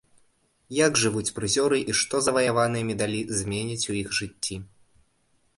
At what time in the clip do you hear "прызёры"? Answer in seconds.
1.39-1.77